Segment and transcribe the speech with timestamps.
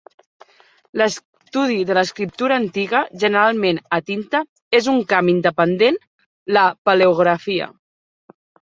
[1.01, 4.43] L'estudi de l'escriptura antiga, generalment a tinta,
[4.81, 6.05] és un camp independent,
[6.61, 7.75] la paleografia.